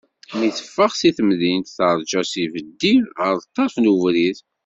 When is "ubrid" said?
3.93-4.37